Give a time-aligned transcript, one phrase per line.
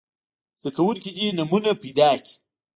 [0.61, 2.33] زده کوونکي دې نومونه پیداکړي.